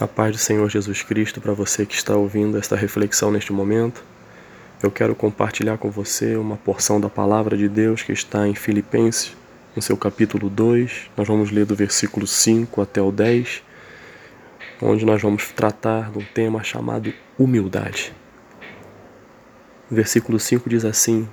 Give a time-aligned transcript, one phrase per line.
[0.00, 4.04] A paz do Senhor Jesus Cristo para você que está ouvindo esta reflexão neste momento.
[4.80, 9.36] Eu quero compartilhar com você uma porção da palavra de Deus que está em Filipenses,
[9.74, 11.10] no seu capítulo 2.
[11.16, 13.60] Nós vamos ler do versículo 5 até o 10,
[14.80, 18.14] onde nós vamos tratar de um tema chamado humildade.
[19.90, 21.28] O versículo 5 diz assim: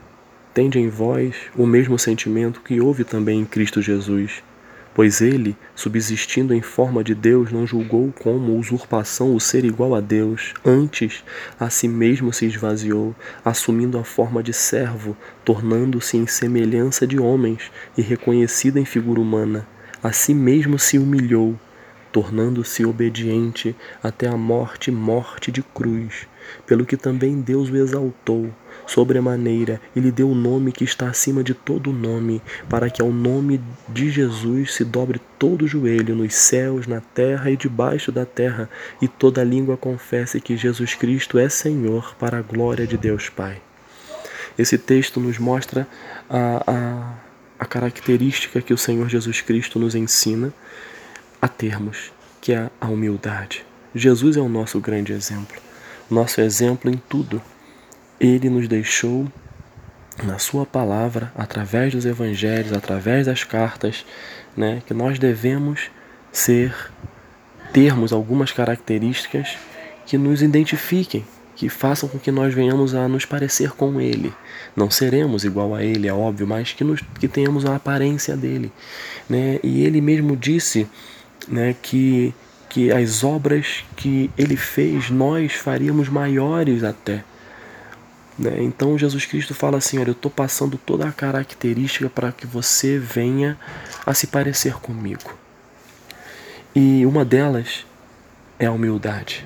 [0.56, 4.42] Tende em vós o mesmo sentimento que houve também em Cristo Jesus
[4.96, 10.00] Pois ele, subsistindo em forma de Deus, não julgou como usurpação o ser igual a
[10.00, 11.22] Deus, antes
[11.60, 17.70] a si mesmo se esvaziou, assumindo a forma de servo, tornando-se em semelhança de homens
[17.98, 19.68] e reconhecido em figura humana.
[20.02, 21.60] A si mesmo se humilhou,
[22.16, 26.26] tornando-se obediente até a morte morte de cruz,
[26.66, 28.50] pelo que também Deus o exaltou
[28.88, 33.12] sobremaneira e lhe deu o nome que está acima de todo nome, para que ao
[33.12, 33.60] nome
[33.90, 38.70] de Jesus se dobre todo o joelho nos céus, na terra e debaixo da terra,
[39.02, 43.62] e toda língua confesse que Jesus Cristo é Senhor, para a glória de Deus Pai.
[44.58, 45.86] Esse texto nos mostra
[46.30, 47.14] a, a,
[47.60, 50.54] a característica que o Senhor Jesus Cristo nos ensina
[51.46, 53.64] a termos, que é a humildade.
[53.94, 55.62] Jesus é o nosso grande exemplo,
[56.10, 57.40] nosso exemplo em tudo
[58.20, 59.28] ele nos deixou
[60.24, 64.06] na sua palavra, através dos evangelhos, através das cartas,
[64.56, 65.92] né, que nós devemos
[66.32, 66.74] ser
[67.74, 69.58] termos algumas características
[70.06, 74.34] que nos identifiquem, que façam com que nós venhamos a nos parecer com ele.
[74.76, 78.72] Não seremos igual a ele, é óbvio, mas que, nos, que tenhamos a aparência dele.
[79.30, 79.60] Né?
[79.62, 80.88] E ele mesmo disse
[81.48, 82.34] né, que,
[82.70, 87.24] que as obras que ele fez, nós faríamos maiores até.
[88.38, 88.58] Né?
[88.62, 92.98] Então Jesus Cristo fala assim: Olha, eu estou passando toda a característica para que você
[92.98, 93.58] venha
[94.06, 95.34] a se parecer comigo.
[96.76, 97.86] E uma delas
[98.60, 99.46] é a humildade.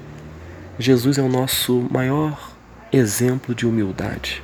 [0.80, 2.52] Jesus é o nosso maior
[2.92, 4.42] exemplo de humildade.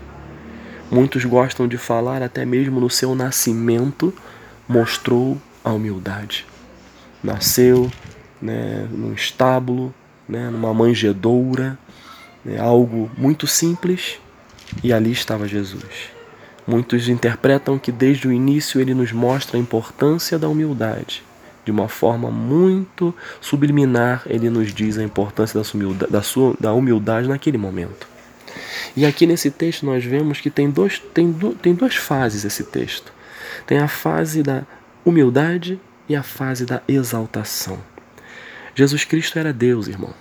[0.92, 4.14] Muitos gostam de falar, até mesmo no seu nascimento,
[4.68, 6.46] mostrou a humildade.
[7.26, 7.92] Nasceu
[8.42, 9.94] né, num estábulo,
[10.28, 11.78] né, numa manjedoura,
[12.44, 14.20] né, algo muito simples,
[14.84, 16.10] e ali estava Jesus.
[16.68, 21.24] Muitos interpretam que desde o início ele nos mostra a importância da humildade.
[21.64, 25.60] De uma forma muito subliminar, ele nos diz a importância
[26.60, 28.08] da humildade, naquele momento.
[28.96, 33.12] E aqui nesse texto nós vemos que tem, dois, tem, tem duas fases esse texto.
[33.66, 34.64] Tem a fase da
[35.04, 37.80] humildade e a fase da exaltação.
[38.74, 40.14] Jesus Cristo era Deus, irmão.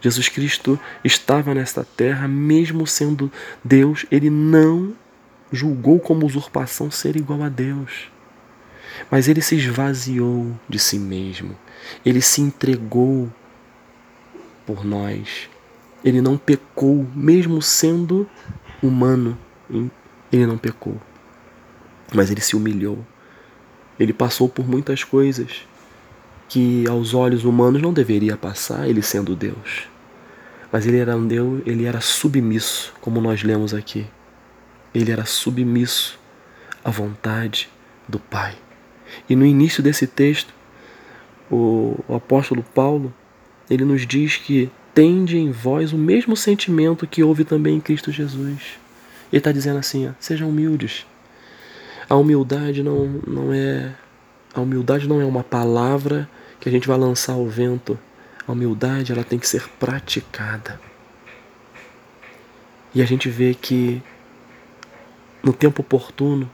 [0.00, 3.30] Jesus Cristo estava nesta terra, mesmo sendo
[3.62, 4.94] Deus, ele não
[5.52, 8.10] julgou como usurpação ser igual a Deus.
[9.10, 11.56] Mas ele se esvaziou de si mesmo.
[12.04, 13.30] Ele se entregou
[14.66, 15.48] por nós.
[16.04, 18.28] Ele não pecou, mesmo sendo
[18.82, 19.36] humano.
[20.32, 21.00] Ele não pecou.
[22.14, 23.04] Mas ele se humilhou.
[24.00, 25.66] Ele passou por muitas coisas
[26.48, 29.88] que aos olhos humanos não deveria passar, ele sendo Deus.
[30.72, 34.06] Mas ele era um Deus, ele era submisso, como nós lemos aqui.
[34.94, 36.18] Ele era submisso
[36.82, 37.68] à vontade
[38.08, 38.56] do Pai.
[39.28, 40.52] E no início desse texto,
[41.50, 43.12] o, apóstolo Paulo,
[43.68, 48.10] ele nos diz que tende em vós o mesmo sentimento que houve também em Cristo
[48.10, 48.78] Jesus.
[49.30, 51.06] Ele está dizendo assim: ó, sejam humildes.
[52.10, 53.94] A humildade não, não é
[54.52, 56.28] a humildade não é uma palavra
[56.58, 57.96] que a gente vai lançar ao vento.
[58.46, 60.80] A humildade ela tem que ser praticada.
[62.92, 64.02] E a gente vê que
[65.40, 66.50] no tempo oportuno,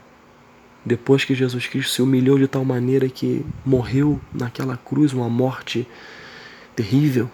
[0.85, 5.87] depois que Jesus Cristo se humilhou de tal maneira que morreu naquela cruz uma morte
[6.75, 7.29] terrível,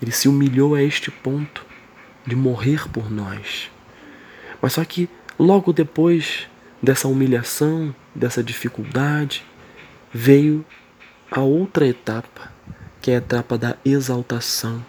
[0.00, 1.66] ele se humilhou a este ponto
[2.24, 3.68] de morrer por nós.
[4.60, 6.46] Mas só que logo depois
[6.82, 9.44] dessa humilhação, dessa dificuldade,
[10.12, 10.64] veio
[11.30, 12.52] a outra etapa,
[13.00, 14.84] que é a etapa da exaltação.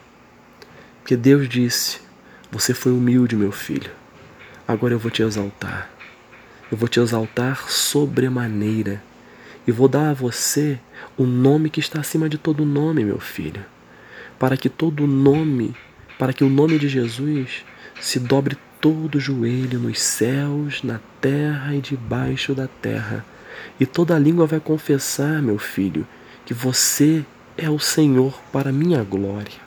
[1.00, 2.00] Porque Deus disse:
[2.52, 3.92] Você foi humilde, meu filho,
[4.68, 5.90] agora eu vou te exaltar.
[6.72, 9.04] Eu vou te exaltar sobremaneira.
[9.66, 10.80] E vou dar a você
[11.16, 13.64] o nome que está acima de todo nome, meu filho.
[14.40, 15.76] Para que todo nome,
[16.18, 17.64] para que o nome de Jesus
[18.02, 23.26] se dobre todo joelho nos céus, na terra e debaixo da terra.
[23.80, 26.06] E toda língua vai confessar, meu filho,
[26.46, 27.24] que você
[27.58, 29.64] é o Senhor para minha glória.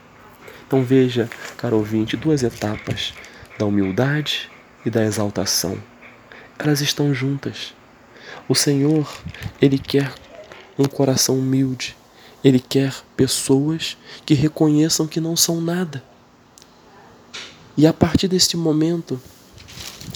[0.67, 3.15] Então veja, caro ouvinte, duas etapas
[3.59, 4.51] da humildade
[4.85, 5.79] e da exaltação.
[6.59, 7.73] Elas estão juntas.
[8.47, 9.11] O Senhor,
[9.63, 10.13] Ele quer
[10.79, 11.97] um coração humilde.
[12.45, 13.97] Ele quer pessoas
[14.27, 16.05] que reconheçam que não são nada.
[17.77, 19.21] E a partir deste momento,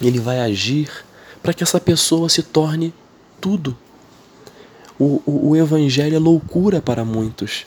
[0.01, 0.91] ele vai agir
[1.43, 2.95] para que essa pessoa se torne
[3.41, 3.77] tudo.
[4.99, 7.67] O, o, o Evangelho é loucura para muitos.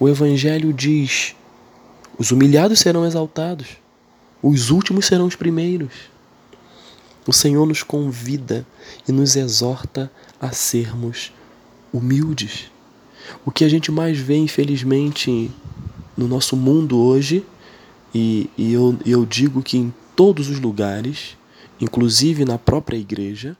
[0.00, 1.34] O Evangelho diz:
[2.18, 3.66] os humilhados serão exaltados,
[4.42, 5.92] os últimos serão os primeiros.
[7.26, 8.66] O Senhor nos convida
[9.06, 11.32] e nos exorta a sermos
[11.92, 12.70] humildes.
[13.44, 15.50] O que a gente mais vê, infelizmente,
[16.16, 17.44] no nosso mundo hoje,
[18.14, 21.36] e, e eu, eu digo que em todos os lugares,
[21.80, 23.56] inclusive na própria igreja,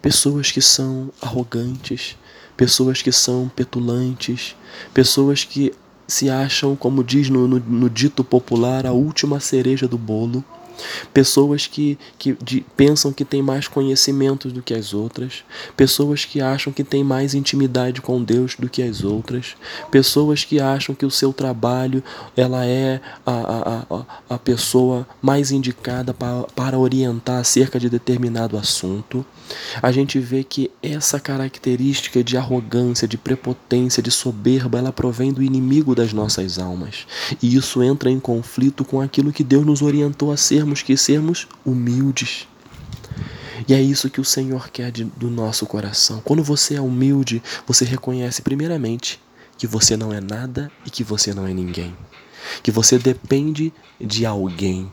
[0.00, 2.16] pessoas que são arrogantes,
[2.56, 4.56] pessoas que são petulantes,
[4.94, 5.72] pessoas que
[6.06, 10.44] se acham, como diz no, no, no dito popular, a última cereja do bolo
[11.12, 15.44] pessoas que, que de, pensam que têm mais conhecimentos do que as outras,
[15.76, 19.56] pessoas que acham que têm mais intimidade com Deus do que as outras,
[19.90, 22.02] pessoas que acham que o seu trabalho
[22.36, 28.56] ela é a, a, a, a pessoa mais indicada para, para orientar acerca de determinado
[28.56, 29.24] assunto.
[29.82, 35.42] A gente vê que essa característica de arrogância, de prepotência, de soberba, ela provém do
[35.42, 37.06] inimigo das nossas almas.
[37.42, 41.46] E isso entra em conflito com aquilo que Deus nos orientou a sermos, que sermos
[41.64, 42.46] humildes.
[43.68, 46.20] E é isso que o Senhor quer de, do nosso coração.
[46.24, 49.20] Quando você é humilde, você reconhece, primeiramente,
[49.58, 51.94] que você não é nada e que você não é ninguém.
[52.62, 54.90] Que você depende de alguém.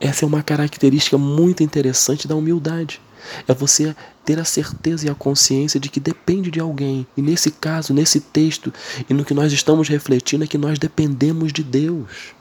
[0.00, 3.00] Essa é uma característica muito interessante da humildade.
[3.46, 3.94] É você
[4.24, 7.06] ter a certeza e a consciência de que depende de alguém.
[7.16, 8.72] E nesse caso, nesse texto,
[9.08, 12.34] e no que nós estamos refletindo, é que nós dependemos de Deus.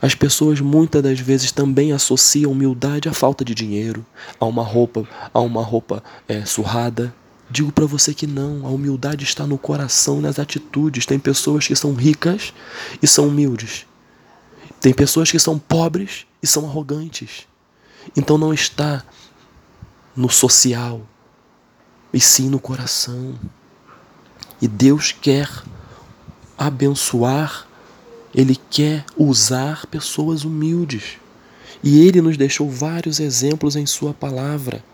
[0.00, 4.06] As pessoas muitas das vezes também associam humildade à falta de dinheiro,
[4.38, 7.14] a uma roupa, a uma roupa é, surrada.
[7.50, 11.06] Digo para você que não, a humildade está no coração, nas atitudes.
[11.06, 12.52] Tem pessoas que são ricas
[13.02, 13.86] e são humildes.
[14.80, 17.46] Tem pessoas que são pobres e são arrogantes.
[18.16, 19.02] Então não está
[20.14, 21.02] no social,
[22.12, 23.38] e sim no coração.
[24.60, 25.48] E Deus quer
[26.56, 27.67] abençoar,
[28.34, 31.18] Ele quer usar pessoas humildes.
[31.82, 34.84] E Ele nos deixou vários exemplos em Sua palavra.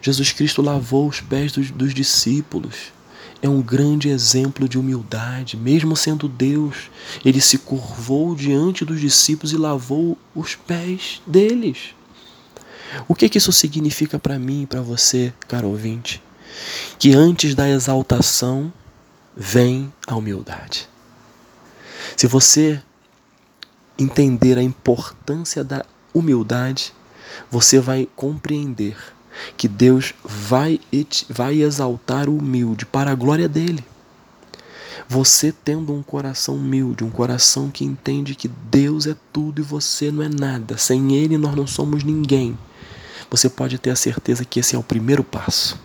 [0.00, 2.92] Jesus Cristo lavou os pés dos, dos discípulos.
[3.42, 6.90] É um grande exemplo de humildade, mesmo sendo Deus,
[7.24, 11.94] ele se curvou diante dos discípulos e lavou os pés deles.
[13.08, 16.22] O que, que isso significa para mim e para você, caro ouvinte?
[16.98, 18.70] Que antes da exaltação
[19.34, 20.89] vem a humildade.
[22.16, 22.80] Se você
[23.98, 26.92] entender a importância da humildade,
[27.50, 28.96] você vai compreender
[29.56, 30.80] que Deus vai,
[31.28, 33.84] vai exaltar o humilde para a glória dele.
[35.08, 40.10] Você tendo um coração humilde, um coração que entende que Deus é tudo e você
[40.10, 42.56] não é nada, sem Ele nós não somos ninguém
[43.30, 45.78] você pode ter a certeza que esse é o primeiro passo.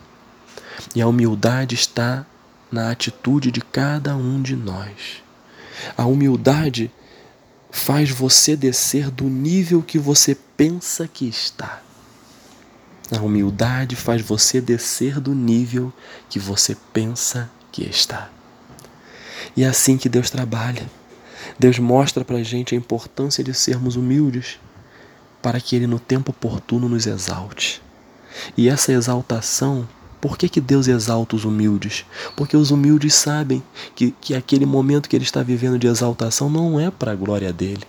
[0.95, 2.25] E a humildade está
[2.71, 5.23] na atitude de cada um de nós.
[5.97, 6.91] A humildade
[7.71, 11.81] faz você descer do nível que você pensa que está.
[13.11, 15.93] A humildade faz você descer do nível
[16.29, 18.29] que você pensa que está.
[19.55, 20.89] E é assim que Deus trabalha.
[21.59, 24.59] Deus mostra para a gente a importância de sermos humildes
[25.41, 27.81] para que Ele no tempo oportuno nos exalte.
[28.57, 29.87] E essa exaltação,
[30.27, 32.03] por que, que Deus exalta os humildes?
[32.35, 33.61] Porque os humildes sabem
[33.93, 37.53] que, que aquele momento que ele está vivendo de exaltação não é para a glória
[37.53, 37.83] dele.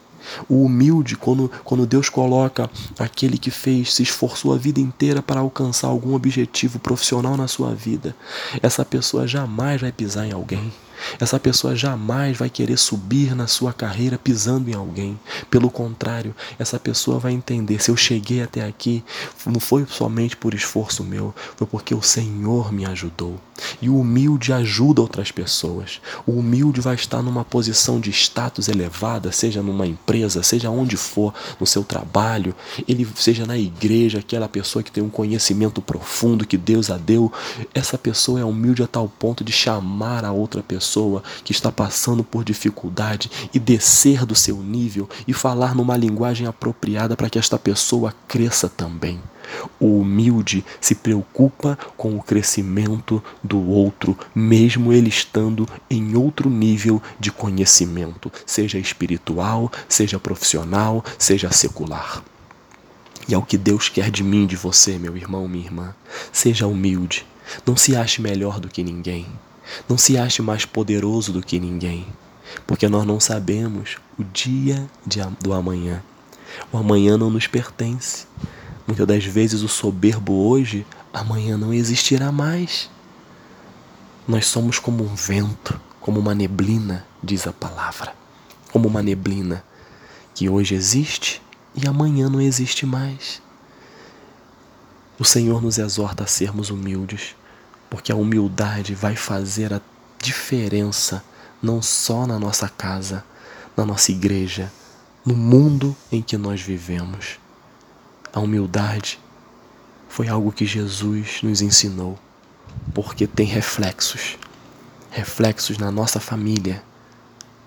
[0.47, 5.40] O humilde, quando, quando Deus coloca aquele que fez, se esforçou a vida inteira para
[5.40, 8.14] alcançar algum objetivo profissional na sua vida,
[8.62, 10.71] essa pessoa jamais vai pisar em alguém.
[11.20, 15.18] Essa pessoa jamais vai querer subir na sua carreira pisando em alguém.
[15.50, 19.04] Pelo contrário, essa pessoa vai entender: se eu cheguei até aqui,
[19.44, 23.38] não foi somente por esforço meu, foi porque o Senhor me ajudou.
[23.80, 26.00] E o humilde ajuda outras pessoas.
[26.26, 31.32] O humilde vai estar numa posição de status elevada, seja numa empresa, seja onde for,
[31.58, 32.54] no seu trabalho,
[32.86, 37.32] ele seja na igreja, aquela pessoa que tem um conhecimento profundo que Deus a deu.
[37.72, 41.73] Essa pessoa é humilde a tal ponto de chamar a outra pessoa pessoa que está
[41.73, 47.40] passando por dificuldade e descer do seu nível e falar numa linguagem apropriada para que
[47.40, 49.21] esta pessoa cresça também.
[49.81, 57.02] O humilde se preocupa com o crescimento do outro, mesmo ele estando em outro nível
[57.19, 62.23] de conhecimento, seja espiritual, seja profissional, seja secular.
[63.28, 65.95] E é o que Deus quer de mim, de você, meu irmão, minha irmã.
[66.33, 67.26] Seja humilde.
[67.64, 69.26] Não se ache melhor do que ninguém.
[69.88, 72.06] Não se ache mais poderoso do que ninguém,
[72.66, 76.02] porque nós não sabemos o dia de, do amanhã.
[76.73, 78.26] O amanhã não nos pertence.
[78.87, 82.88] Muitas das vezes o soberbo hoje, amanhã não existirá mais.
[84.26, 88.14] Nós somos como um vento, como uma neblina, diz a palavra.
[88.73, 89.64] Como uma neblina
[90.35, 91.42] que hoje existe
[91.75, 93.42] e amanhã não existe mais.
[95.18, 97.35] O Senhor nos exorta a sermos humildes,
[97.88, 99.81] porque a humildade vai fazer a
[100.21, 101.23] diferença
[101.62, 103.25] não só na nossa casa,
[103.76, 104.73] na nossa igreja,
[105.25, 107.38] no mundo em que nós vivemos.
[108.33, 109.19] A humildade
[110.09, 112.19] foi algo que Jesus nos ensinou,
[112.95, 114.37] porque tem reflexos
[115.16, 116.83] reflexos na nossa família.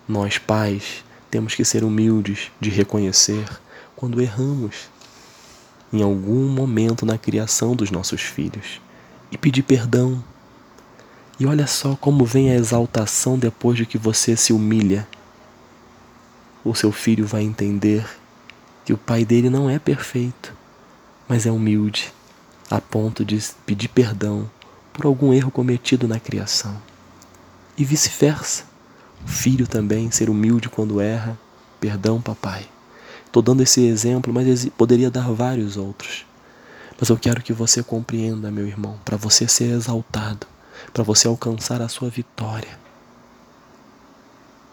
[0.07, 3.43] Nós, pais, temos que ser humildes de reconhecer
[3.95, 4.87] quando erramos
[5.91, 8.79] em algum momento na criação dos nossos filhos
[9.31, 10.23] e pedir perdão.
[11.39, 15.07] E olha só como vem a exaltação depois de que você se humilha.
[16.63, 18.05] O seu filho vai entender
[18.83, 20.53] que o pai dele não é perfeito,
[21.27, 22.11] mas é humilde,
[22.69, 24.49] a ponto de pedir perdão
[24.91, 26.75] por algum erro cometido na criação.
[27.77, 28.65] E vice-versa.
[29.23, 31.39] O filho também ser humilde quando erra.
[31.79, 32.67] Perdão, papai.
[33.25, 36.25] Estou dando esse exemplo, mas poderia dar vários outros.
[36.99, 40.45] Mas eu quero que você compreenda, meu irmão, para você ser exaltado,
[40.91, 42.77] para você alcançar a sua vitória.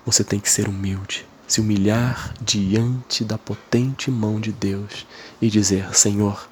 [0.04, 5.06] Você tem que ser humilde, se humilhar diante da potente mão de Deus
[5.40, 6.48] e dizer: Senhor,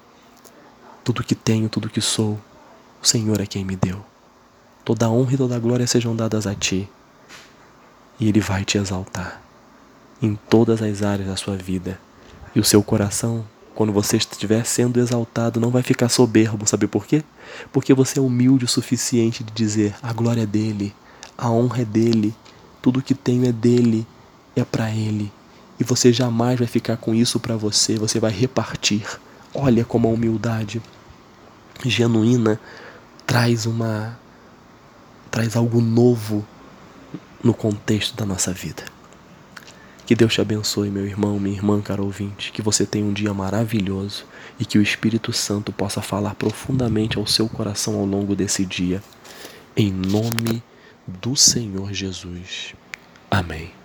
[1.03, 2.39] tudo que tenho, tudo que sou,
[3.01, 4.03] o Senhor é quem me deu.
[4.83, 6.89] Toda a honra e toda a glória sejam dadas a ti.
[8.19, 9.41] E Ele vai te exaltar
[10.21, 11.99] em todas as áreas da sua vida.
[12.55, 17.05] E o seu coração, quando você estiver sendo exaltado, não vai ficar soberbo, sabe por
[17.05, 17.23] quê?
[17.73, 20.95] Porque você é humilde o suficiente de dizer: a glória é dele,
[21.37, 22.33] a honra é dele,
[22.81, 24.07] tudo que tenho é dele,
[24.55, 25.31] é para ele.
[25.77, 29.05] E você jamais vai ficar com isso para você, você vai repartir.
[29.53, 30.81] Olha como a humildade
[31.85, 32.59] genuína
[33.25, 34.17] traz uma
[35.29, 36.45] traz algo novo
[37.43, 38.94] no contexto da nossa vida.
[40.05, 42.51] Que Deus te abençoe, meu irmão, minha irmã, caro ouvinte.
[42.51, 44.25] Que você tenha um dia maravilhoso
[44.59, 49.01] e que o Espírito Santo possa falar profundamente ao seu coração ao longo desse dia.
[49.75, 50.61] Em nome
[51.07, 52.75] do Senhor Jesus.
[53.31, 53.84] Amém.